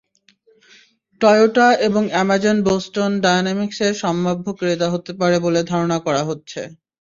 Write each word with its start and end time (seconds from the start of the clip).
Toyota 1.21 1.67
এবং 1.87 2.03
Amazon 2.09 2.57
Boston 2.67 3.11
ডাইনামিকসের 3.25 3.93
সম্ভাব্য 4.03 4.45
ক্রেতা 4.59 4.87
হতে 4.93 5.11
পারে 5.19 5.37
বলে 5.45 5.59
ধারণা 5.71 5.97
করা 6.05 6.21
হচ্ছে। 6.29 6.61